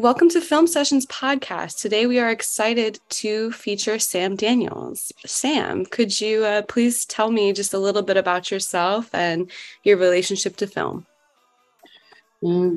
Welcome 0.00 0.30
to 0.30 0.40
Film 0.40 0.66
Sessions 0.66 1.04
Podcast. 1.04 1.78
Today 1.78 2.06
we 2.06 2.18
are 2.18 2.30
excited 2.30 3.00
to 3.10 3.52
feature 3.52 3.98
Sam 3.98 4.34
Daniels. 4.34 5.12
Sam, 5.26 5.84
could 5.84 6.22
you 6.22 6.42
uh, 6.42 6.62
please 6.62 7.04
tell 7.04 7.30
me 7.30 7.52
just 7.52 7.74
a 7.74 7.78
little 7.78 8.00
bit 8.00 8.16
about 8.16 8.50
yourself 8.50 9.14
and 9.14 9.50
your 9.84 9.98
relationship 9.98 10.56
to 10.56 10.66
film? 10.66 11.06
Uh, 12.42 12.70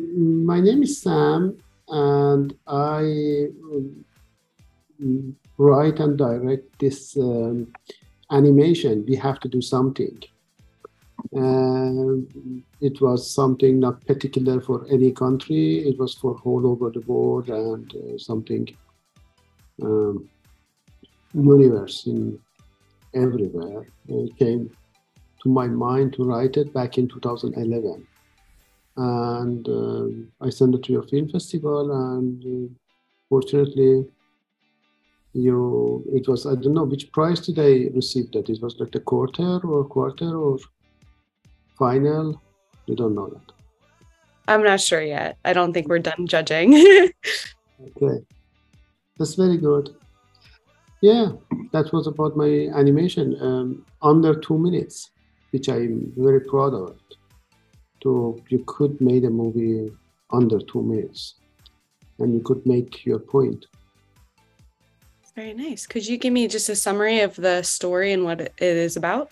my 0.52 0.60
name 0.60 0.84
is 0.84 1.02
Sam, 1.02 1.58
and 1.88 2.54
I 2.68 3.48
um, 3.72 5.38
write 5.58 6.02
and 6.02 6.18
direct 6.18 6.78
this 6.80 7.16
um, 7.16 7.72
animation. 8.32 9.06
We 9.08 9.16
have 9.16 9.40
to 9.40 9.48
do 9.48 9.62
something. 9.62 10.22
Uh, 11.32 12.20
it 12.82 13.00
was 13.00 13.34
something 13.34 13.80
not 13.80 14.06
particular 14.06 14.60
for 14.60 14.86
any 14.92 15.12
country. 15.12 15.80
It 15.88 15.98
was 15.98 16.16
for 16.16 16.40
all 16.44 16.68
over 16.68 16.90
the 16.90 17.00
world 17.02 17.50
and 17.50 17.92
uh, 17.96 18.18
something 18.18 18.68
um, 19.82 20.30
universe 21.34 22.06
in 22.08 22.40
everywhere. 23.14 23.88
It 24.08 24.38
came 24.38 24.70
to 25.42 25.50
my 25.50 25.68
mind 25.68 26.14
to 26.14 26.24
write 26.24 26.58
it 26.58 26.74
back 26.74 26.98
in 26.98 27.08
2011, 27.08 28.06
and 28.98 29.70
uh, 29.70 30.46
I 30.46 30.50
sent 30.50 30.76
it 30.76 30.84
to 30.84 30.94
your 30.94 31.04
film 31.04 31.30
festival, 31.30 32.16
and 32.16 32.44
uh, 32.44 32.74
fortunately, 33.30 34.06
you 35.34 36.04
it 36.14 36.28
was 36.28 36.46
I 36.46 36.56
don't 36.56 36.74
know 36.74 36.84
which 36.84 37.12
prize 37.12 37.40
did 37.40 37.60
I 37.60 37.90
receive 37.96 38.32
that. 38.34 38.50
It 38.50 38.62
was 38.62 38.80
like 38.80 38.92
the 38.92 39.00
quarter 39.00 39.60
or 39.66 39.86
quarter 39.86 40.38
or 40.38 40.60
final? 41.78 42.42
You 42.86 42.96
don't 42.96 43.16
know 43.16 43.28
that. 43.30 43.54
I'm 44.48 44.64
not 44.64 44.82
sure 44.82 45.02
yet. 45.02 45.38
I 45.46 45.54
don't 45.54 45.74
think 45.74 45.88
we're 45.88 46.00
done 46.00 46.28
judging. 46.28 46.74
okay. 46.76 48.26
That's 49.18 49.36
very 49.36 49.58
good. 49.58 49.96
Yeah, 51.02 51.32
that 51.72 51.92
was 51.94 52.08
about 52.08 52.36
my 52.36 52.70
animation. 52.76 53.38
Um, 53.42 53.86
under 54.02 54.34
two 54.34 54.58
minutes, 54.58 55.12
which 55.52 55.70
I'm 55.70 56.14
very 56.18 56.40
proud 56.42 56.74
of. 56.74 56.98
So 58.02 58.40
you 58.50 58.64
could 58.68 59.00
make 59.00 59.24
a 59.24 59.30
movie 59.30 59.92
under 60.32 60.60
two 60.60 60.82
minutes, 60.82 61.36
and 62.20 62.34
you 62.34 62.42
could 62.42 62.66
make 62.66 63.06
your 63.06 63.20
point. 63.20 63.66
Very 65.36 65.54
nice. 65.54 65.88
Could 65.88 66.06
you 66.06 66.18
give 66.18 66.34
me 66.34 66.48
just 66.48 66.70
a 66.70 66.76
summary 66.76 67.22
of 67.22 67.36
the 67.36 67.64
story 67.64 68.14
and 68.14 68.24
what 68.24 68.42
it 68.42 68.54
is 68.60 68.98
about? 68.98 69.32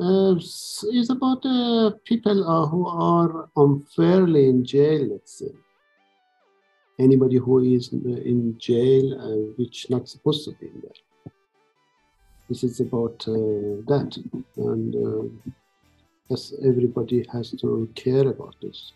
Uh, 0.00 0.36
it's 0.36 1.10
about 1.10 1.44
uh, 1.44 1.90
people 2.04 2.48
uh, 2.48 2.66
who 2.66 2.86
are 2.86 3.48
unfairly 3.56 4.48
in 4.48 4.64
jail, 4.64 5.08
let's 5.10 5.40
say. 5.40 5.50
Anybody 7.00 7.36
who 7.36 7.58
is 7.58 7.92
in 7.92 8.56
jail, 8.58 9.20
uh, 9.20 9.52
which 9.56 9.90
not 9.90 10.08
supposed 10.08 10.44
to 10.44 10.52
be 10.60 10.66
in 10.66 10.82
there. 10.82 11.32
This 12.48 12.62
is 12.62 12.78
about 12.80 13.24
uh, 13.26 13.82
that, 13.90 14.16
and 14.56 14.94
uh, 14.94 15.52
yes, 16.28 16.54
everybody 16.64 17.26
has 17.32 17.50
to 17.50 17.88
care 17.94 18.28
about 18.28 18.54
this 18.62 18.92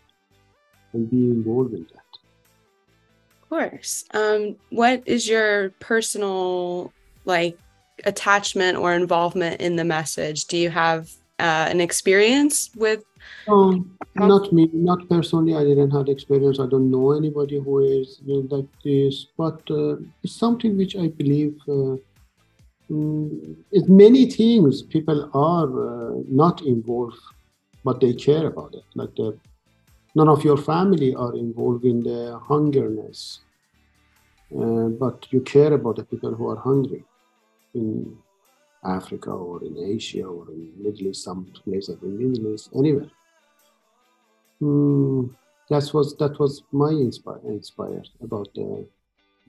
and 0.93 1.09
be 1.11 1.17
involved 1.17 1.73
in 1.73 1.85
that. 1.93 2.11
Of 3.41 3.49
course. 3.49 4.05
Um, 4.13 4.55
what 4.69 5.03
is 5.05 5.27
your 5.27 5.69
personal 5.79 6.93
like 7.25 7.57
attachment 8.05 8.77
or 8.77 8.93
involvement 8.93 9.61
in 9.61 9.75
the 9.75 9.83
message? 9.83 10.45
Do 10.45 10.57
you 10.57 10.69
have 10.69 11.11
uh, 11.39 11.67
an 11.69 11.81
experience 11.81 12.69
with? 12.75 13.03
Um, 13.47 13.97
not 14.15 14.53
me, 14.53 14.69
not 14.73 15.09
personally. 15.09 15.55
I 15.55 15.63
didn't 15.63 15.91
have 15.91 16.05
the 16.05 16.11
experience. 16.11 16.59
I 16.59 16.67
don't 16.67 16.91
know 16.91 17.11
anybody 17.11 17.59
who 17.59 17.79
is 17.79 18.21
like 18.25 18.67
this, 18.83 19.27
but 19.37 19.59
uh, 19.69 19.95
it's 20.23 20.35
something 20.35 20.77
which 20.77 20.95
I 20.95 21.07
believe. 21.07 21.59
Uh, 21.67 21.97
mm, 22.89 23.55
it's 23.71 23.87
many 23.87 24.29
things 24.29 24.81
people 24.81 25.29
are 25.33 25.71
uh, 25.89 26.21
not 26.29 26.61
involved, 26.61 27.19
but 27.83 27.99
they 27.99 28.13
care 28.13 28.45
about 28.47 28.75
it. 28.75 28.83
Like 28.95 29.15
the, 29.15 29.37
none 30.15 30.29
of 30.29 30.43
your 30.43 30.57
family 30.57 31.15
are 31.15 31.35
involved 31.35 31.85
in 31.85 32.03
the 32.03 32.39
hungerness, 32.47 33.39
uh, 34.57 34.89
but 35.03 35.27
you 35.31 35.41
care 35.41 35.73
about 35.73 35.95
the 35.95 36.03
people 36.03 36.33
who 36.35 36.49
are 36.49 36.57
hungry 36.57 37.03
in 37.73 38.17
Africa 38.83 39.31
or 39.31 39.63
in 39.63 39.77
Asia 39.77 40.23
or 40.23 40.49
in 40.51 40.71
Middle 40.77 41.07
East, 41.07 41.23
some 41.23 41.45
places 41.45 42.01
in 42.01 42.17
Middle 42.17 42.53
East, 42.53 42.69
anywhere. 42.75 43.09
Mm, 44.61 45.33
that 45.69 45.93
was 45.93 46.15
that 46.17 46.39
was 46.39 46.63
my 46.71 46.89
inspire, 46.89 47.39
inspired 47.45 48.09
about 48.21 48.53
the 48.53 48.87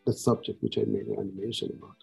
the 0.06 0.12
subject 0.12 0.62
which 0.62 0.78
I 0.78 0.84
made 0.86 1.06
an 1.06 1.18
animation 1.18 1.70
about. 1.76 1.96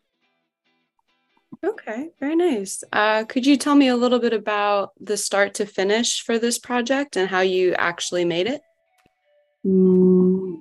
Okay, 1.64 2.10
very 2.20 2.36
nice. 2.36 2.84
Uh, 2.92 3.24
could 3.26 3.46
you 3.46 3.56
tell 3.56 3.76
me 3.76 3.88
a 3.88 3.96
little 3.96 4.20
bit 4.20 4.34
about 4.34 4.94
the 5.00 5.16
start 5.16 5.54
to 5.56 5.66
finish 5.66 6.22
for 6.22 6.40
this 6.40 6.58
project 6.58 7.16
and 7.16 7.30
how 7.30 7.42
you 7.42 7.76
actually 7.78 8.26
made 8.26 8.48
it? 8.48 8.62
Mm, 9.66 10.60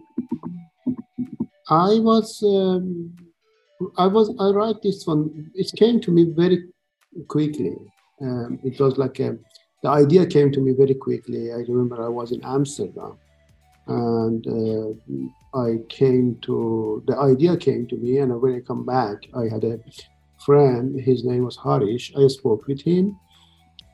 I 1.70 2.00
was 2.00 2.42
um, 2.42 3.16
I 3.96 4.06
was 4.06 4.34
I 4.38 4.50
write 4.50 4.82
this 4.82 5.06
one. 5.06 5.50
It 5.54 5.72
came 5.76 6.00
to 6.00 6.10
me 6.10 6.24
very 6.24 6.68
quickly. 7.28 7.76
Um, 8.20 8.58
it 8.62 8.78
was 8.78 8.98
like 8.98 9.18
a, 9.20 9.38
the 9.82 9.88
idea 9.88 10.26
came 10.26 10.52
to 10.52 10.60
me 10.60 10.72
very 10.72 10.94
quickly. 10.94 11.52
I 11.52 11.64
remember 11.68 12.02
I 12.04 12.08
was 12.08 12.32
in 12.32 12.44
Amsterdam, 12.44 13.16
and 13.86 14.46
uh, 14.46 15.58
I 15.58 15.78
came 15.88 16.38
to 16.42 17.02
the 17.06 17.16
idea 17.18 17.56
came 17.56 17.86
to 17.88 17.96
me. 17.96 18.18
And 18.18 18.40
when 18.40 18.54
I 18.54 18.60
come 18.60 18.84
back, 18.84 19.16
I 19.34 19.44
had 19.48 19.64
a 19.64 19.78
friend. 20.44 21.00
His 21.00 21.24
name 21.24 21.44
was 21.44 21.56
Harish. 21.56 22.12
I 22.16 22.26
spoke 22.28 22.66
with 22.66 22.82
him 22.82 23.18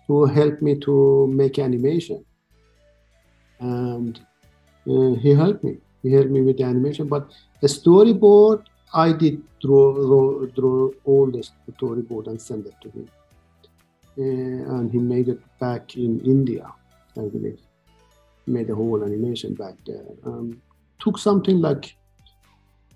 who 0.08 0.24
helped 0.26 0.62
me 0.62 0.78
to 0.80 1.28
make 1.32 1.58
animation, 1.58 2.24
and 3.60 4.18
uh, 4.88 5.14
he 5.14 5.34
helped 5.34 5.62
me. 5.62 5.78
He 6.02 6.12
helped 6.12 6.30
me 6.30 6.40
with 6.40 6.58
the 6.58 6.64
animation, 6.64 7.08
but 7.08 7.30
the 7.60 7.68
storyboard 7.68 8.64
I 8.94 9.12
did 9.12 9.42
draw, 9.60 9.92
draw, 9.94 10.46
draw 10.46 10.90
all 11.04 11.30
the 11.30 11.46
storyboard 11.72 12.28
and 12.28 12.40
send 12.40 12.66
it 12.66 12.74
to 12.82 12.90
him. 12.90 13.10
Uh, 14.18 14.76
and 14.76 14.90
he 14.90 14.98
made 14.98 15.28
it 15.28 15.40
back 15.58 15.96
in 15.96 16.20
India, 16.20 16.72
I 17.16 17.28
believe. 17.28 17.60
Made 18.46 18.70
a 18.70 18.74
whole 18.74 19.04
animation 19.04 19.54
back 19.54 19.74
there. 19.84 20.06
Um, 20.24 20.62
took 20.98 21.18
something 21.18 21.60
like, 21.60 21.94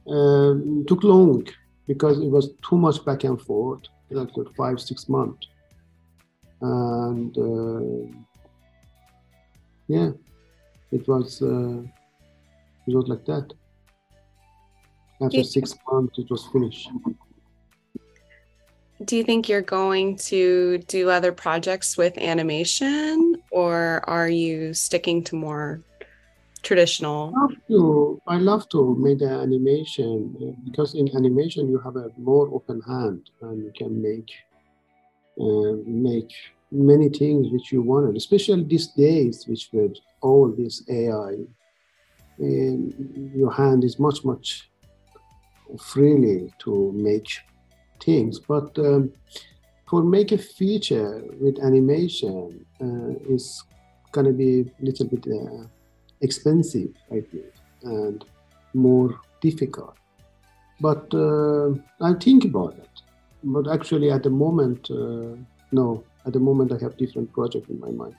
uh, 0.07 0.55
took 0.87 1.03
long 1.03 1.47
because 1.87 2.19
it 2.21 2.31
was 2.31 2.51
too 2.67 2.79
much 2.79 3.05
back 3.05 3.25
and 3.25 3.41
forth, 3.41 3.83
like 4.11 4.31
five, 4.57 4.81
six 4.81 5.09
months. 5.09 5.49
And 6.63 7.37
uh, 7.37 8.19
yeah, 9.89 10.11
it 10.93 11.07
was, 11.09 11.43
uh, 11.43 11.83
it 12.87 12.95
was 12.95 13.09
like 13.09 13.25
that. 13.27 13.53
After 15.23 15.45
six 15.45 15.75
months, 15.91 16.19
it 16.19 16.31
was 16.31 16.47
finished. 16.53 16.89
Do 19.05 19.17
you 19.17 19.25
think 19.25 19.49
you're 19.49 19.63
going 19.63 20.17
to 20.29 20.79
do 20.87 21.09
other 21.09 21.33
projects 21.33 21.97
with 21.97 22.17
animation, 22.19 23.37
or 23.51 24.03
are 24.07 24.29
you 24.29 24.75
sticking 24.75 25.25
to 25.25 25.37
more 25.37 25.81
traditional? 26.63 27.33
I 27.37 27.41
love 27.41 27.57
to, 27.69 28.23
I 28.27 28.37
love 28.37 28.69
to 28.71 28.97
make 28.99 29.19
the 29.19 29.31
animation 29.31 30.57
because 30.65 30.95
in 30.95 31.09
animation 31.17 31.69
you 31.69 31.79
have 31.79 31.97
a 31.97 32.11
more 32.19 32.49
open 32.53 32.81
hand 32.83 33.31
and 33.41 33.65
you 33.65 33.73
can 33.77 34.03
make 34.03 34.31
uh, 35.41 35.77
make 35.87 36.31
many 36.71 37.09
things 37.09 37.49
which 37.51 37.73
you 37.73 37.83
wanted, 37.83 38.17
especially 38.17 38.63
these 38.65 38.89
days, 38.89 39.47
which 39.47 39.71
with 39.73 39.97
all 40.21 40.49
this 40.49 40.85
AI, 40.89 41.37
and 42.39 43.33
your 43.35 43.53
hand 43.53 43.83
is 43.85 43.99
much 43.99 44.25
much 44.25 44.70
freely 45.79 46.53
to 46.61 46.93
make 46.95 47.29
things. 48.01 48.39
But 48.39 48.79
um, 48.79 49.13
for 49.89 50.03
make 50.03 50.33
a 50.33 50.39
feature 50.39 51.23
with 51.41 51.59
animation 51.63 52.65
uh, 52.81 53.35
is 53.35 53.63
gonna 54.13 54.33
be 54.33 54.61
a 54.61 54.85
little 54.85 55.07
bit 55.07 55.27
uh, 55.27 55.65
expensive, 56.21 56.91
I 57.11 57.21
think, 57.21 57.53
and 57.83 58.25
more 58.75 59.21
difficult. 59.41 59.97
But 60.81 61.13
uh, 61.13 61.71
I 62.01 62.15
think 62.15 62.45
about 62.45 62.75
it. 62.79 62.89
But 63.43 63.69
actually, 63.69 64.11
at 64.11 64.23
the 64.23 64.31
moment, 64.31 64.91
uh, 64.91 65.37
no. 65.73 66.05
At 66.27 66.35
the 66.35 66.41
moment, 66.41 66.73
I 66.73 66.79
have 66.83 66.97
different 66.99 67.33
project 67.33 67.71
in 67.71 67.81
my 67.81 67.91
mind. 67.91 68.15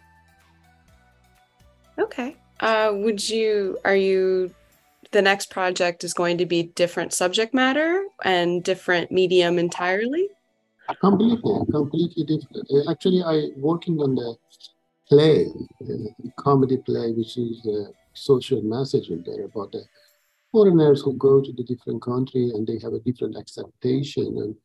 Okay. 2.00 2.36
Uh, 2.60 2.92
would 2.96 3.28
you? 3.30 3.78
Are 3.86 3.96
you 3.96 4.52
the 5.12 5.22
next 5.22 5.50
project 5.50 6.04
is 6.04 6.14
going 6.14 6.38
to 6.38 6.46
be 6.46 6.64
different 6.64 7.14
subject 7.14 7.54
matter 7.54 8.06
and 8.24 8.64
different 8.64 9.12
medium 9.12 9.60
entirely? 9.60 10.30
Completely, 11.00 11.60
completely 11.72 12.24
different. 12.24 12.68
Uh, 12.70 12.92
actually, 12.92 13.24
I 13.24 13.50
working 13.58 14.00
on 14.00 14.16
the 14.16 14.36
play, 15.08 15.48
the 15.80 16.14
comedy 16.38 16.78
play, 16.78 17.12
which 17.12 17.38
is 17.38 17.66
a 17.66 17.88
social 18.14 18.62
message 18.62 19.10
in 19.10 19.24
there 19.26 19.46
about 19.46 19.72
the 19.72 19.84
foreigners 20.52 21.02
who 21.02 21.14
go 21.14 21.42
to 21.42 21.52
the 21.54 21.64
different 21.64 22.02
country 22.02 22.52
and 22.54 22.68
they 22.68 22.78
have 22.80 22.94
a 22.94 23.00
different 23.00 23.38
acceptation 23.38 24.38
and 24.38 24.56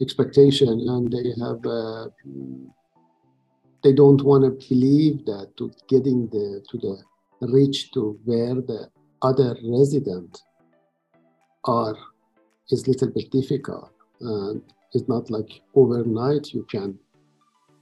expectation 0.00 0.68
and 0.68 1.12
they 1.12 1.28
have 1.40 1.64
uh, 1.66 2.06
they 3.82 3.92
don't 3.92 4.22
want 4.22 4.44
to 4.44 4.68
believe 4.68 5.24
that 5.24 5.50
to 5.56 5.70
getting 5.88 6.28
the 6.28 6.62
to 6.70 6.78
the 6.78 6.96
reach 7.48 7.90
to 7.92 8.18
where 8.24 8.54
the 8.54 8.88
other 9.22 9.56
resident 9.62 10.42
are 11.64 11.96
is 12.70 12.86
little 12.88 13.08
bit 13.08 13.30
difficult. 13.30 13.90
And 14.20 14.62
it's 14.92 15.08
not 15.08 15.30
like 15.30 15.60
overnight 15.74 16.52
you 16.52 16.64
can 16.70 16.98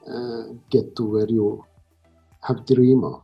uh, 0.09 0.55
get 0.71 0.97
to 0.97 1.05
where 1.05 1.29
you 1.29 1.65
have 2.43 2.67
dream 2.67 3.05
of. 3.05 3.23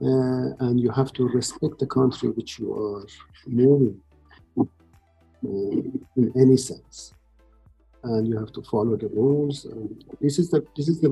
Uh, 0.00 0.50
and 0.60 0.80
you 0.80 0.90
have 0.90 1.12
to 1.12 1.28
respect 1.28 1.78
the 1.78 1.86
country 1.86 2.28
which 2.30 2.58
you 2.58 2.72
are 2.72 3.06
moving 3.46 4.00
uh, 4.58 4.64
in 6.16 6.32
any 6.36 6.56
sense. 6.56 7.14
And 8.04 8.26
you 8.26 8.36
have 8.36 8.52
to 8.52 8.62
follow 8.62 8.96
the 8.96 9.08
rules. 9.08 9.64
And 9.64 10.04
this 10.20 10.40
is 10.40 10.50
the 10.50 10.66
this 10.76 10.88
is 10.88 11.00
the 11.00 11.10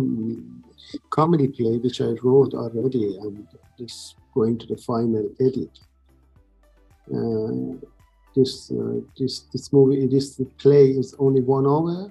comedy 1.10 1.46
play 1.46 1.78
which 1.78 2.00
i 2.00 2.12
wrote 2.22 2.52
already. 2.54 3.16
And 3.18 3.46
this 3.78 4.16
going 4.34 4.58
to 4.58 4.66
the 4.66 4.76
final 4.76 5.28
edit. 5.40 5.78
Uh, 7.14 7.76
this 8.34 8.70
uh, 8.70 9.00
this 9.18 9.40
this 9.52 9.72
movie 9.72 10.06
this 10.06 10.40
play 10.58 10.90
is 10.90 11.14
only 11.18 11.40
one 11.40 11.66
hour. 11.66 12.10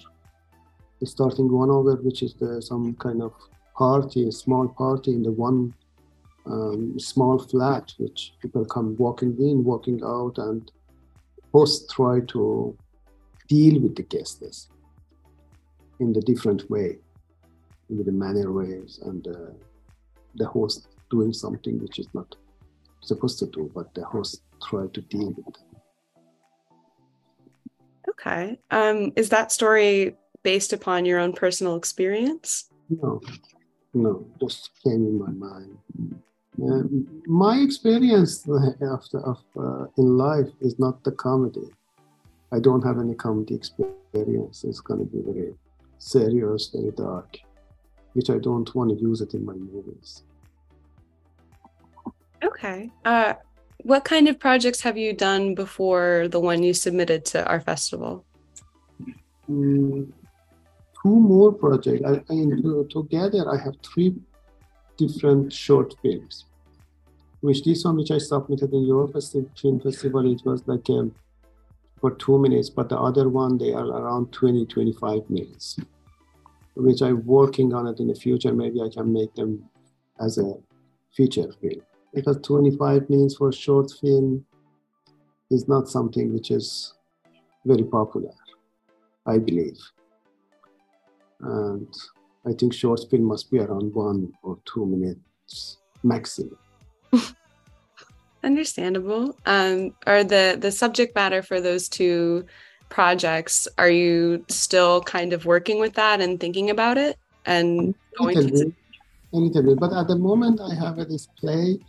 Starting 1.03 1.49
one 1.49 1.69
hour 1.69 1.95
which 1.95 2.21
is 2.23 2.33
the 2.33 2.61
some 2.61 2.93
kind 2.95 3.21
of 3.21 3.33
party 3.77 4.27
a 4.27 4.31
small 4.31 4.67
party 4.67 5.11
in 5.13 5.23
the 5.23 5.31
one 5.31 5.73
um, 6.45 6.99
small 6.99 7.39
flat, 7.39 7.93
which 7.97 8.33
people 8.41 8.65
come 8.65 8.95
walking 8.97 9.35
in, 9.39 9.63
walking 9.63 10.01
out, 10.03 10.37
and 10.37 10.71
hosts 11.53 11.91
try 11.93 12.19
to 12.21 12.75
deal 13.47 13.81
with 13.81 13.95
the 13.95 14.03
guests 14.03 14.69
in 15.99 16.13
the 16.13 16.21
different 16.21 16.69
way, 16.69 16.97
in 17.89 18.03
the 18.03 18.11
manner 18.11 18.51
ways, 18.51 18.99
and 19.03 19.27
uh, 19.27 19.51
the 20.35 20.45
host 20.45 20.87
doing 21.09 21.33
something 21.33 21.79
which 21.79 21.99
is 21.99 22.07
not 22.13 22.35
supposed 23.01 23.39
to 23.39 23.47
do, 23.47 23.71
but 23.73 23.93
the 23.95 24.03
host 24.03 24.41
try 24.67 24.87
to 24.93 25.01
deal 25.01 25.27
with 25.27 25.45
them. 25.45 25.69
Okay. 28.09 28.59
Um, 28.71 29.13
is 29.15 29.29
that 29.29 29.51
story 29.51 30.15
based 30.43 30.73
upon 30.73 31.05
your 31.05 31.19
own 31.19 31.33
personal 31.33 31.75
experience? 31.75 32.69
No, 32.89 33.21
no, 33.93 34.25
just 34.39 34.71
came 34.83 35.05
in 35.05 35.19
my 35.19 35.31
mind. 35.31 35.77
Uh, 36.61 36.83
my 37.25 37.59
experience 37.59 38.45
of, 38.47 39.03
of 39.23 39.43
uh, 39.57 39.85
in 39.97 40.17
life 40.17 40.49
is 40.61 40.77
not 40.79 41.03
the 41.03 41.11
comedy. 41.11 41.69
I 42.51 42.59
don't 42.59 42.83
have 42.83 42.99
any 42.99 43.13
comedy 43.13 43.55
experience. 43.55 44.63
It's 44.63 44.81
going 44.81 44.99
to 44.99 45.05
be 45.05 45.21
very 45.21 45.53
serious, 45.99 46.71
very 46.73 46.91
dark, 46.91 47.37
which 48.13 48.29
I 48.29 48.39
don't 48.39 48.73
want 48.75 48.89
to 48.89 48.97
use 48.99 49.21
it 49.21 49.33
in 49.33 49.45
my 49.45 49.53
movies. 49.53 50.23
Okay. 52.43 52.91
Uh, 53.05 53.33
what 53.83 54.03
kind 54.03 54.27
of 54.27 54.39
projects 54.39 54.81
have 54.81 54.97
you 54.97 55.13
done 55.13 55.55
before 55.55 56.27
the 56.29 56.39
one 56.39 56.63
you 56.63 56.73
submitted 56.73 57.25
to 57.25 57.45
our 57.47 57.61
festival? 57.61 58.25
Mm, 59.49 60.11
two 61.01 61.15
more 61.15 61.51
projects. 61.53 62.03
I, 62.05 62.21
I, 62.29 62.83
together, 62.89 63.49
I 63.49 63.57
have 63.57 63.75
three 63.83 64.15
different 64.97 65.53
short 65.53 65.95
films 66.01 66.45
which 67.41 67.63
this 67.63 67.85
one 67.85 67.97
which 67.97 68.11
I 68.11 68.17
submitted 68.17 68.73
in 68.73 68.85
your 68.85 69.07
film 69.07 69.79
festival, 69.79 70.31
it 70.31 70.41
was 70.45 70.67
like 70.67 70.89
um, 70.89 71.13
for 71.99 72.11
two 72.11 72.37
minutes, 72.37 72.69
but 72.69 72.89
the 72.89 72.97
other 72.97 73.29
one 73.29 73.57
they 73.57 73.73
are 73.73 73.85
around 73.85 74.31
20, 74.31 74.65
25 74.65 75.29
minutes, 75.29 75.79
which 76.75 77.01
I'm 77.01 77.25
working 77.25 77.73
on 77.73 77.87
it 77.87 77.99
in 77.99 78.07
the 78.07 78.15
future. 78.15 78.53
Maybe 78.53 78.81
I 78.81 78.89
can 78.89 79.11
make 79.11 79.33
them 79.35 79.69
as 80.19 80.37
a 80.37 80.53
feature 81.13 81.51
film 81.61 81.81
because 82.13 82.37
25 82.43 83.09
minutes 83.09 83.35
for 83.35 83.49
a 83.49 83.53
short 83.53 83.91
film 84.01 84.45
is 85.51 85.67
not 85.67 85.89
something 85.89 86.33
which 86.33 86.51
is 86.51 86.93
very 87.65 87.83
popular, 87.83 88.31
I 89.25 89.37
believe. 89.37 89.77
And 91.41 91.87
I 92.45 92.53
think 92.53 92.73
short 92.73 93.01
film 93.09 93.23
must 93.23 93.51
be 93.51 93.59
around 93.59 93.93
one 93.93 94.33
or 94.43 94.57
two 94.65 94.85
minutes 94.85 95.77
maximum. 96.03 96.57
Understandable. 98.43 99.37
Um, 99.45 99.93
are 100.07 100.23
the 100.23 100.57
the 100.59 100.71
subject 100.71 101.15
matter 101.15 101.41
for 101.41 101.59
those 101.59 101.89
two 101.89 102.45
projects? 102.89 103.67
Are 103.77 103.89
you 103.89 104.45
still 104.47 105.01
kind 105.01 105.33
of 105.33 105.45
working 105.45 105.79
with 105.79 105.93
that 105.95 106.21
and 106.21 106.39
thinking 106.39 106.69
about 106.69 106.97
it 106.97 107.17
and 107.45 107.95
going 108.17 108.37
a 108.37 108.41
little, 108.41 108.65
bit, 108.65 108.73
bit. 109.31 109.79
But 109.79 109.93
at 109.93 110.07
the 110.07 110.17
moment, 110.17 110.59
I 110.61 110.73
have 110.75 110.97
this 110.97 111.27
play, 111.39 111.79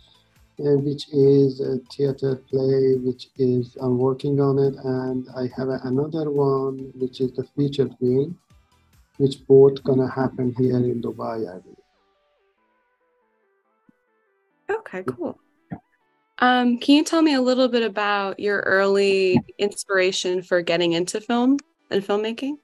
uh, 0.59 0.77
which 0.77 1.07
is 1.11 1.59
a 1.61 1.79
theater 1.91 2.35
play, 2.49 2.95
which 2.95 3.29
is 3.37 3.77
I'm 3.79 3.97
working 3.97 4.39
on 4.39 4.59
it, 4.59 4.75
and 4.83 5.27
I 5.35 5.49
have 5.57 5.69
another 5.83 6.29
one, 6.29 6.91
which 6.95 7.21
is 7.21 7.31
the 7.33 7.43
feature 7.55 7.89
film, 7.99 8.37
which 9.17 9.45
both 9.47 9.83
gonna 9.83 10.09
happen 10.09 10.53
here 10.57 10.77
in 10.77 11.01
Dubai, 11.01 11.49
I 11.49 11.59
believe. 11.59 11.77
Okay, 14.69 15.03
cool. 15.03 15.37
Um, 16.39 16.79
can 16.79 16.95
you 16.95 17.03
tell 17.03 17.21
me 17.21 17.35
a 17.35 17.41
little 17.41 17.67
bit 17.67 17.83
about 17.83 18.39
your 18.39 18.61
early 18.61 19.39
inspiration 19.59 20.41
for 20.41 20.63
getting 20.63 20.93
into 20.93 21.21
film 21.21 21.57
and 21.91 22.03
filmmaking? 22.03 22.57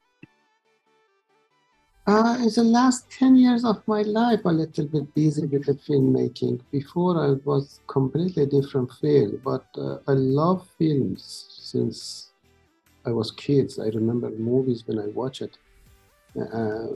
Uh, 2.07 2.38
in 2.39 2.50
the 2.56 2.63
last 2.63 3.09
10 3.12 3.36
years 3.36 3.65
of 3.65 3.86
my 3.86 4.01
life, 4.04 4.39
a 4.45 4.50
little 4.50 4.86
bit 4.86 5.13
busy 5.13 5.45
with 5.45 5.65
the 5.65 5.74
filmmaking. 5.74 6.62
Before, 6.71 7.21
I 7.21 7.31
was 7.44 7.81
completely 7.88 8.45
different 8.45 8.94
field, 8.94 9.42
but 9.44 9.65
uh, 9.77 9.98
I 10.07 10.13
love 10.13 10.65
films 10.80 11.48
since 11.50 12.31
I 13.06 13.12
was 13.12 13.31
kids. 13.31 13.77
I 13.77 13.88
remember 13.88 14.30
movies 14.30 14.83
when 14.88 15.00
I 15.00 15.07
watch 15.07 15.42
it. 15.42 15.57
Uh, 16.39 16.95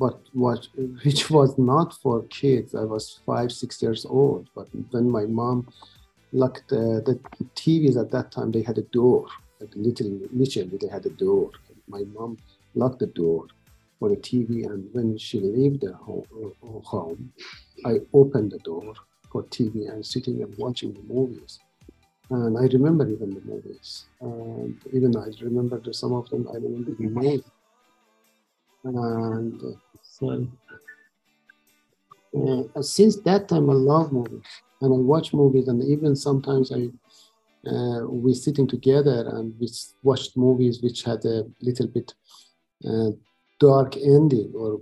but 0.00 0.18
which 1.04 1.30
was 1.30 1.56
not 1.56 1.94
for 2.02 2.24
kids. 2.24 2.74
I 2.74 2.82
was 2.82 3.20
five, 3.24 3.52
six 3.52 3.80
years 3.80 4.04
old. 4.04 4.48
But 4.56 4.66
when 4.90 5.08
my 5.08 5.26
mom 5.26 5.68
locked 6.32 6.70
the, 6.70 7.02
the 7.06 7.20
TVs 7.54 7.96
at 7.96 8.10
that 8.10 8.32
time, 8.32 8.50
they 8.50 8.62
had 8.62 8.78
a 8.78 8.88
door. 8.98 9.28
Like 9.60 9.70
little, 9.76 10.18
literally, 10.32 10.76
they 10.76 10.88
had 10.88 11.06
a 11.06 11.10
door. 11.10 11.52
My 11.86 12.02
mom 12.12 12.38
locked 12.74 12.98
the 12.98 13.06
door 13.06 13.46
for 14.02 14.08
the 14.08 14.16
TV, 14.16 14.64
and 14.64 14.92
when 14.92 15.16
she 15.16 15.38
left 15.38 15.80
the 15.82 15.92
home, 15.92 17.32
I 17.84 18.00
opened 18.12 18.50
the 18.50 18.58
door 18.58 18.94
for 19.30 19.44
TV 19.44 19.86
and 19.86 20.04
sitting 20.04 20.42
and 20.42 20.52
watching 20.58 20.92
the 20.92 21.02
movies. 21.02 21.60
And 22.30 22.58
I 22.58 22.62
remember 22.62 23.08
even 23.08 23.32
the 23.32 23.40
movies. 23.42 24.06
And 24.20 24.76
even 24.92 25.16
I 25.16 25.28
remember 25.40 25.80
some 25.92 26.14
of 26.14 26.28
them 26.30 26.48
I 26.50 26.56
remember 26.56 26.90
the 26.98 27.06
name 27.06 27.44
and 28.84 29.62
so 30.02 30.48
uh, 32.74 32.82
since 32.82 33.14
that 33.28 33.46
time 33.46 33.70
I 33.70 33.74
love 33.74 34.12
movies 34.12 34.50
and 34.80 34.92
I 34.92 34.96
watch 34.96 35.32
movies 35.32 35.68
and 35.68 35.80
even 35.84 36.16
sometimes 36.16 36.72
I 36.72 36.90
uh, 37.70 38.00
we 38.06 38.34
sitting 38.34 38.66
together 38.66 39.28
and 39.36 39.54
we 39.60 39.68
watched 40.02 40.36
movies 40.36 40.82
which 40.82 41.04
had 41.04 41.24
a 41.24 41.44
little 41.60 41.86
bit 41.86 42.12
uh, 42.84 43.12
dark 43.68 43.96
ending 43.96 44.50
or 44.54 44.80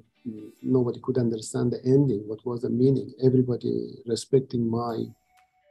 nobody 0.63 1.01
could 1.03 1.19
understand 1.19 1.73
the 1.73 1.81
ending 1.85 2.23
what 2.31 2.45
was 2.45 2.61
the 2.63 2.71
meaning 2.83 3.09
everybody 3.29 3.75
respecting 4.07 4.65
my 4.69 4.97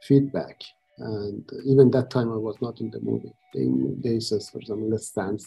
feedback 0.08 0.56
and 0.98 1.48
even 1.64 1.90
that 1.90 2.10
time 2.10 2.30
I 2.32 2.40
was 2.48 2.56
not 2.60 2.80
in 2.80 2.90
the 2.90 3.00
movie 3.00 3.34
they, 3.54 3.66
they 4.04 4.20
says 4.20 4.50
for 4.50 4.58
example 4.58 4.88
let's 4.90 5.10
dance 5.10 5.44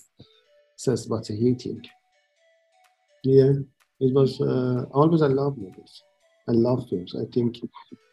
says 0.76 1.08
what's 1.08 1.30
a 1.30 1.36
heating 1.44 1.82
yeah, 3.24 3.54
it 4.02 4.14
was 4.14 4.42
uh, 4.42 4.86
always 4.92 5.22
I 5.22 5.28
love 5.28 5.58
movies. 5.58 6.04
I 6.50 6.52
love 6.52 6.88
films. 6.90 7.16
I 7.16 7.24
think 7.34 7.58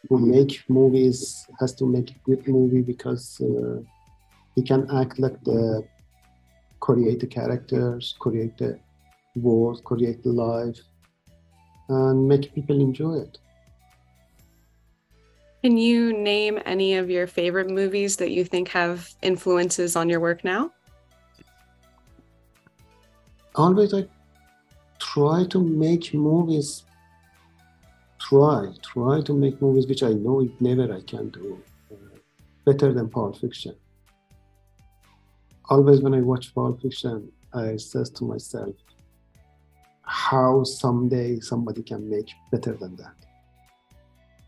who 0.09 0.19
make 0.19 0.63
movies 0.69 1.45
has 1.59 1.75
to 1.75 1.87
make 1.87 2.11
a 2.11 2.19
good 2.25 2.47
movie 2.47 2.83
because 2.83 3.41
uh, 3.41 3.83
he 4.55 4.63
can 4.63 4.89
act 4.97 5.19
like 5.19 5.43
the 5.43 5.87
create 6.79 7.21
the 7.21 7.27
characters, 7.27 8.15
create 8.21 8.57
the 8.57 8.79
world, 9.43 9.83
create 9.85 10.23
the 10.23 10.33
life, 10.33 10.79
and 11.89 12.29
make 12.29 12.55
people 12.55 12.81
enjoy 12.81 13.17
it. 13.17 13.39
Can 15.63 15.77
you 15.77 16.13
name 16.15 16.59
any 16.65 16.95
of 16.95 17.11
your 17.11 17.27
favorite 17.27 17.69
movies 17.69 18.17
that 18.17 18.31
you 18.31 18.45
think 18.45 18.69
have 18.69 19.13
influences 19.21 19.95
on 19.95 20.09
your 20.09 20.21
work 20.21 20.43
now? 20.43 20.73
Always, 23.55 23.93
I 23.93 24.07
try 24.99 25.45
to 25.51 25.59
make 25.61 26.15
movies 26.15 26.85
try, 28.21 28.69
try 28.83 29.21
to 29.23 29.33
make 29.35 29.61
movies 29.61 29.87
which 29.87 30.03
I 30.03 30.13
know 30.13 30.41
it 30.41 30.53
never 30.61 30.95
I 30.95 31.01
can 31.01 31.31
do 31.31 31.61
uh, 31.91 31.97
better 32.65 32.93
than 32.93 33.09
Pulp 33.09 33.39
Fiction. 33.39 33.75
Always 35.69 36.01
when 36.01 36.15
I 36.15 36.21
watch 36.21 36.55
Pulp 36.55 36.81
Fiction, 36.81 37.33
I 37.53 37.77
says 37.77 38.11
to 38.11 38.25
myself, 38.25 38.75
how 40.11 40.65
someday 40.65 41.39
somebody 41.41 41.83
can 41.83 42.09
make 42.11 42.29
better 42.51 42.75
than 42.75 42.97
that. 42.97 43.15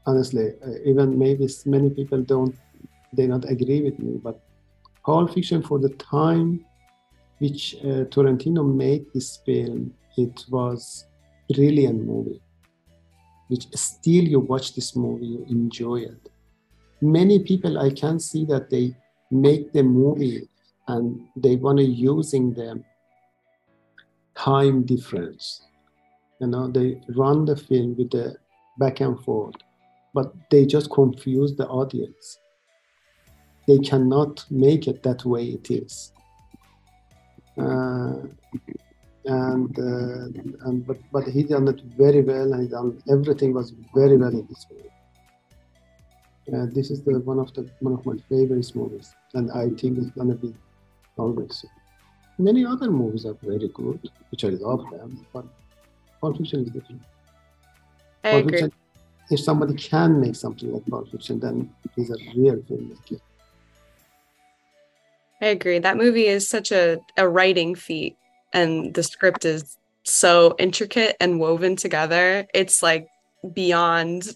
Honestly, 0.07 0.53
uh, 0.67 0.75
even 0.85 1.19
maybe 1.19 1.49
many 1.67 1.91
people 1.91 2.21
don't, 2.23 2.57
they 3.13 3.27
not 3.27 3.49
agree 3.49 3.83
with 3.83 3.99
me, 3.99 4.19
but 4.23 4.41
Pulp 5.05 5.33
Fiction 5.35 5.63
for 5.63 5.79
the 5.79 5.91
time 5.91 6.65
which 7.39 7.77
uh, 7.85 8.05
made 8.85 9.07
this 9.15 9.39
film, 9.45 9.93
it 10.17 10.45
was 10.49 11.07
brilliant 11.49 12.05
movie 12.05 12.41
which 13.53 13.67
still 13.75 14.25
you 14.25 14.41
watch 14.41 14.75
this 14.75 14.97
movie, 14.97 15.27
you 15.27 15.45
enjoy 15.51 15.97
it. 15.97 16.31
Many 17.03 17.39
people 17.41 17.79
I 17.79 17.91
can 17.91 18.19
see 18.19 18.47
that 18.47 18.71
they 18.71 18.97
make 19.31 19.75
the 19.75 19.83
movie 19.83 20.49
and 20.89 21.21
they 21.37 21.57
want 21.57 21.79
to 21.79 21.85
using 21.85 22.55
them 22.55 22.83
time 24.37 24.85
difference. 24.85 25.63
You 26.41 26.49
know, 26.49 26.71
they 26.71 27.01
run 27.17 27.45
the 27.45 27.57
film 27.57 27.97
with 27.97 28.11
the 28.11 28.37
back 28.79 29.01
and 29.01 29.19
forth, 29.25 29.55
but 30.15 30.33
they 30.51 30.67
just 30.67 30.91
confuse 30.91 31.55
the 31.57 31.69
audience. 31.69 32.39
They 33.69 33.79
cannot 33.79 34.45
make 34.51 34.89
it 34.89 35.03
that 35.05 35.25
way 35.25 35.45
it 35.45 35.71
is. 35.71 36.13
Uh, 37.59 38.15
and 39.25 39.79
uh, 39.79 40.67
and 40.67 40.87
but 40.87 40.97
but 41.13 41.25
he 41.29 41.45
done 41.45 41.69
it 41.69 41.81
very 41.97 42.23
well 42.23 42.53
and 42.55 42.71
done 42.71 43.01
everything 43.09 43.55
was 43.55 43.73
very 43.95 44.17
well 44.17 44.31
in 44.31 44.47
this 44.49 44.67
movie. 44.71 44.89
Uh, 46.53 46.67
this 46.75 46.91
is 46.91 47.05
the 47.05 47.21
one 47.21 47.39
of 47.39 47.53
the 47.55 47.69
one 47.81 47.95
of 47.95 48.05
my 48.05 48.17
favorite 48.29 48.75
movies, 48.75 49.15
and 49.35 49.51
I 49.53 49.69
think 49.71 49.99
it's 49.99 50.11
gonna 50.11 50.35
be 50.35 50.53
always. 51.17 51.65
Many 52.39 52.65
other 52.65 52.91
movies 52.91 53.27
are 53.27 53.37
very 53.43 53.69
good, 53.69 54.01
which 54.31 54.45
I 54.45 54.49
love 54.49 54.85
them, 54.91 55.27
but 55.33 55.45
Pulp 56.21 56.39
Fiction 56.39 56.61
is 56.61 56.71
different. 56.71 57.03
I 58.25 58.31
Pulp 58.31 58.47
agree. 58.47 58.61
Fiction, 58.61 58.73
if 59.31 59.41
somebody 59.41 59.75
can 59.75 60.21
make 60.21 60.35
something 60.37 60.73
like 60.73 60.87
Pulp 60.87 61.11
Fiction, 61.11 61.41
then 61.41 61.71
he's 61.95 62.11
a 62.11 62.17
real 62.37 62.57
filmmaker. 62.57 63.21
I 65.41 65.47
agree. 65.47 65.79
That 65.81 65.97
movie 65.97 66.27
is 66.27 66.49
such 66.49 66.71
a, 66.71 66.99
a 67.17 67.29
writing 67.29 67.75
feat 67.75 68.17
and 68.53 68.95
the 68.95 69.03
script 69.03 69.45
is 69.45 69.77
so 70.05 70.55
intricate 70.59 71.17
and 71.21 71.41
woven 71.41 71.77
together. 71.77 72.47
It's 72.55 72.83
like 72.83 73.09
beyond 73.53 74.35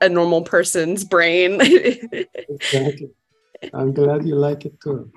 a 0.00 0.08
normal 0.08 0.42
person's 0.42 1.04
brain. 1.04 1.60
exactly. 1.60 3.10
I'm 3.72 3.92
glad 3.92 4.26
you 4.26 4.36
like 4.36 4.64
it 4.64 4.80
too. 4.80 5.10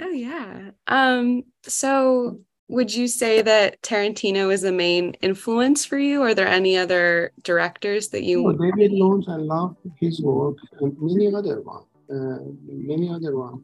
Oh 0.00 0.10
yeah. 0.10 0.70
Um 0.86 1.44
so 1.62 2.40
would 2.68 2.94
you 2.94 3.08
say 3.08 3.42
that 3.42 3.82
Tarantino 3.82 4.52
is 4.52 4.62
the 4.62 4.72
main 4.72 5.12
influence 5.20 5.84
for 5.84 5.98
you? 5.98 6.22
Are 6.22 6.34
there 6.34 6.48
any 6.48 6.76
other 6.78 7.32
directors 7.42 8.08
that 8.08 8.24
you? 8.24 8.46
Oh, 8.46 8.52
David 8.52 8.92
Lynch, 8.92 9.26
I 9.28 9.36
love 9.36 9.76
his 10.00 10.22
work, 10.22 10.56
and 10.80 10.96
many 10.98 11.34
other 11.34 11.60
one, 11.60 11.84
uh, 12.10 12.38
many 12.66 13.10
other 13.10 13.36
one. 13.36 13.62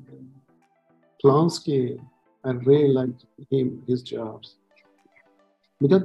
Polanski, 1.25 1.99
I 2.45 2.50
really 2.50 2.93
like 2.93 3.11
him, 3.50 3.83
his 3.87 4.03
jobs. 4.03 4.57
Because 5.81 6.03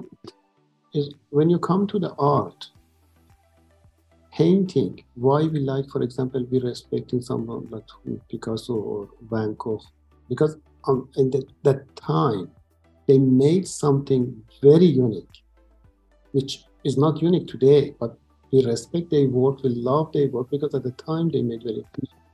is 0.94 1.14
when 1.30 1.50
you 1.50 1.60
come 1.60 1.86
to 1.88 2.00
the 2.00 2.14
art, 2.18 2.70
painting, 4.36 5.04
why 5.16 5.44
we 5.44 5.60
like, 5.60 5.90
for 5.90 6.04
example, 6.04 6.46
we 6.52 6.60
respecting 6.60 7.22
someone 7.22 7.68
like 7.70 7.88
Picasso 8.30 8.74
or 8.74 9.10
Van 9.32 9.56
Gogh, 9.58 9.82
because 10.28 10.58
um, 10.88 11.10
in 11.16 11.32
that 11.64 11.96
time, 11.96 12.52
they 13.08 13.18
made 13.18 13.68
something 13.68 14.36
very 14.62 14.86
unique, 14.86 15.36
which 16.34 16.66
is 16.84 16.98
not 16.98 17.22
unique 17.22 17.48
today, 17.48 17.96
but 18.00 18.18
we 18.52 18.66
respect 18.66 19.10
their 19.10 19.28
work, 19.28 19.64
we 19.64 19.70
love 19.70 20.12
their 20.12 20.28
work 20.28 20.50
because 20.52 20.74
at 20.76 20.84
the 20.84 20.92
time 20.92 21.30
they 21.30 21.42
made 21.42 21.64
very, 21.64 21.84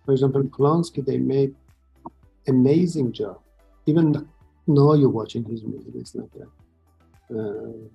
for 0.05 0.12
example, 0.12 0.43
Polanski, 0.43 1.05
they 1.05 1.17
made 1.17 1.55
amazing 2.48 3.12
job. 3.12 3.39
Even 3.86 4.27
now 4.67 4.93
you're 4.93 5.10
watching 5.10 5.43
his 5.43 5.63
movies, 5.63 5.93
it's 5.96 6.15
like 6.15 6.31
that. 6.34 7.38
Uh, 7.38 7.89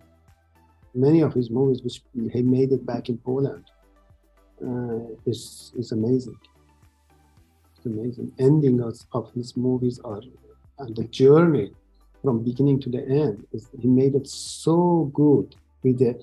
many 0.95 1.21
of 1.23 1.35
his 1.35 1.51
movies, 1.51 1.83
which 1.83 2.03
he 2.33 2.43
made 2.43 2.73
it 2.73 2.87
back 2.87 3.09
in 3.09 3.19
Poland, 3.19 3.65
uh, 4.65 5.15
is 5.27 5.73
is 5.77 5.93
amazing. 5.93 6.39
It's 7.77 7.87
amazing. 7.87 8.33
Ending 8.39 8.81
of, 8.81 8.99
of 9.13 9.33
his 9.33 9.57
movies 9.57 10.01
are 10.05 10.23
and 10.79 10.95
the 10.95 11.05
journey 11.05 11.73
from 12.23 12.43
beginning 12.43 12.81
to 12.81 12.91
the 12.91 13.03
end 13.09 13.47
is 13.53 13.69
he 13.81 13.89
made 13.89 14.15
it 14.15 14.27
so 14.29 15.11
good 15.15 15.55
with 15.83 16.01
a 16.03 16.21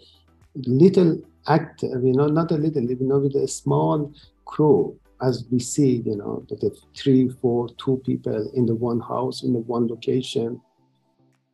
little 0.55 1.21
actor, 1.47 1.87
you 2.03 2.13
know, 2.13 2.27
not 2.27 2.51
a 2.51 2.55
little, 2.55 2.83
you 2.83 2.97
know, 2.99 3.19
with 3.19 3.35
a 3.35 3.47
small 3.47 4.11
crew 4.45 4.97
as 5.21 5.45
we 5.49 5.59
see, 5.59 6.03
you 6.05 6.17
know, 6.17 6.45
the 6.49 6.75
three, 6.95 7.29
four, 7.29 7.69
two 7.77 8.01
people 8.05 8.51
in 8.53 8.65
the 8.65 8.75
one 8.75 8.99
house, 8.99 9.43
in 9.43 9.53
the 9.53 9.59
one 9.59 9.87
location, 9.87 10.61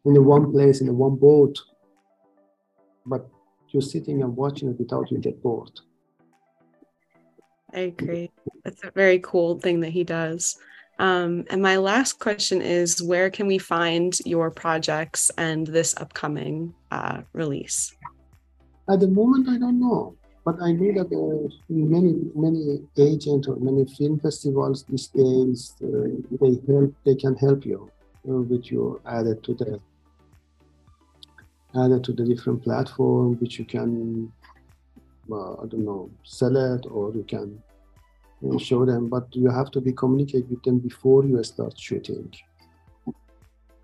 in 0.05 0.13
the 0.13 0.21
one 0.21 0.51
place, 0.51 0.81
in 0.81 0.87
the 0.87 0.93
one 0.93 1.15
boat. 1.15 1.59
But 3.05 3.27
you're 3.69 3.81
sitting 3.81 4.23
and 4.23 4.35
watching 4.35 4.69
it 4.69 4.79
without 4.79 5.11
you 5.11 5.19
get 5.19 5.41
bored. 5.43 5.79
I 7.73 7.79
agree. 7.79 8.31
That's 8.63 8.83
a 8.83 8.91
very 8.91 9.19
cool 9.19 9.59
thing 9.59 9.81
that 9.81 9.91
he 9.91 10.03
does. 10.03 10.57
Um, 10.99 11.45
and 11.49 11.61
my 11.61 11.77
last 11.77 12.19
question 12.19 12.61
is 12.61 13.01
where 13.01 13.29
can 13.29 13.47
we 13.47 13.57
find 13.57 14.17
your 14.25 14.51
projects 14.51 15.31
and 15.37 15.65
this 15.65 15.95
upcoming 15.97 16.73
uh, 16.91 17.21
release? 17.33 17.95
At 18.89 18.99
the 18.99 19.07
moment, 19.07 19.47
I 19.47 19.57
don't 19.57 19.79
know. 19.79 20.15
But 20.43 20.61
I 20.61 20.71
know 20.71 21.03
that 21.03 21.09
uh, 21.13 21.47
many 21.69 22.15
many 22.33 22.81
agents 22.97 23.47
or 23.47 23.57
many 23.57 23.85
film 23.85 24.19
festivals 24.19 24.83
these 24.89 25.07
days 25.07 25.73
uh, 25.83 26.09
they 26.41 26.57
help 26.67 26.95
they 27.05 27.15
can 27.15 27.35
help 27.35 27.65
you 27.65 27.91
uh, 28.27 28.41
with 28.49 28.71
your 28.71 28.99
added 29.05 29.43
to 29.43 29.53
the 29.53 29.79
added 31.75 32.03
to 32.05 32.13
the 32.13 32.25
different 32.25 32.63
platform 32.63 33.37
which 33.39 33.59
you 33.59 33.65
can 33.65 34.31
I 35.33 35.65
don't 35.67 35.85
know 35.85 36.09
sell 36.23 36.55
it 36.55 36.85
or 36.89 37.13
you 37.13 37.23
can 37.23 37.61
uh, 38.45 38.57
show 38.57 38.85
them 38.85 39.09
but 39.09 39.27
you 39.35 39.49
have 39.49 39.71
to 39.71 39.81
be 39.81 39.91
communicate 39.93 40.47
with 40.49 40.63
them 40.63 40.79
before 40.79 41.25
you 41.25 41.43
start 41.43 41.79
shooting 41.79 42.31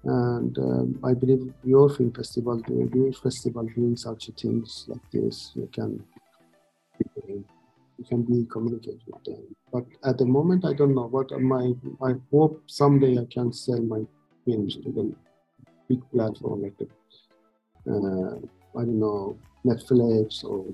and 0.06 0.56
um, 0.60 1.00
I 1.04 1.14
believe 1.14 1.52
your 1.64 1.90
film 1.90 2.12
festival, 2.12 2.62
your 2.68 3.12
festival 3.14 3.64
doing 3.75 3.98
such 3.98 4.30
things 4.40 4.86
like 4.88 5.12
this, 5.12 5.52
you 5.56 5.68
can 5.74 6.04
you 7.18 8.06
can 8.08 8.22
be 8.22 8.46
communicate 8.52 9.02
with 9.08 9.24
them. 9.24 9.44
But 9.74 9.86
at 10.04 10.20
the 10.20 10.25
moment, 10.25 10.64
I 10.64 10.74
don't 10.74 10.94
know. 10.94 11.08
But 11.08 11.32
my 11.42 11.74
I 12.04 12.14
hope 12.32 12.62
someday 12.68 13.18
I 13.18 13.25
can 13.25 13.52
sell 13.52 13.82
my 13.82 14.04
films 14.46 14.75
to 14.75 14.92
the 14.92 15.16
big 15.90 16.02
platform 16.12 16.62
like 16.62 16.78
the 16.78 16.88
uh, 17.92 18.38
I 18.80 18.84
don't 18.86 19.00
know 19.00 19.38
Netflix 19.66 20.44
or 20.44 20.66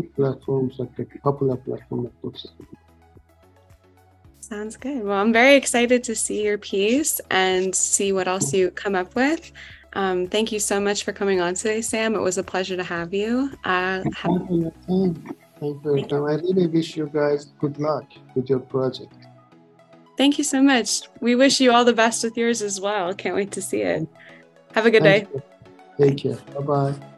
good 0.00 0.14
platforms 0.14 0.74
like 0.78 0.96
the 0.96 1.04
popular 1.22 1.56
platform 1.56 2.10
like. 2.22 2.34
Sounds 4.40 4.76
good. 4.76 5.04
Well, 5.04 5.18
I'm 5.18 5.32
very 5.32 5.56
excited 5.56 6.02
to 6.04 6.14
see 6.14 6.44
your 6.44 6.58
piece 6.58 7.20
and 7.30 7.74
see 7.74 8.12
what 8.12 8.28
else 8.28 8.52
you 8.52 8.70
come 8.70 8.94
up 8.94 9.14
with. 9.14 9.52
Um, 9.92 10.26
thank 10.26 10.52
you 10.52 10.58
so 10.58 10.80
much 10.80 11.04
for 11.04 11.12
coming 11.12 11.40
on 11.40 11.54
today, 11.54 11.82
Sam. 11.82 12.14
It 12.14 12.20
was 12.20 12.38
a 12.38 12.42
pleasure 12.42 12.76
to 12.76 12.84
have 12.84 13.12
you. 13.12 13.50
Uh, 13.64 14.02
have- 14.14 14.46
Thank 15.60 15.74
you 15.74 15.80
for 15.82 15.98
your 15.98 16.06
time. 16.06 16.24
I 16.24 16.34
really 16.34 16.66
wish 16.66 16.96
you 16.96 17.10
guys 17.12 17.46
good 17.58 17.78
luck 17.78 18.04
with 18.34 18.48
your 18.48 18.60
project. 18.60 19.12
Thank 20.16 20.38
you 20.38 20.44
so 20.44 20.62
much. 20.62 21.02
We 21.20 21.34
wish 21.34 21.60
you 21.60 21.72
all 21.72 21.84
the 21.84 21.92
best 21.92 22.24
with 22.24 22.36
yours 22.36 22.62
as 22.62 22.80
well. 22.80 23.12
Can't 23.14 23.34
wait 23.34 23.50
to 23.52 23.62
see 23.62 23.82
it. 23.82 24.06
Have 24.72 24.86
a 24.86 24.90
good 24.90 25.02
day. 25.02 25.20
Thank 25.20 25.32
day. 25.32 25.42
You. 25.98 26.06
Take 26.06 26.18
care. 26.22 26.36
Bye 26.54 26.60
bye. 26.92 27.17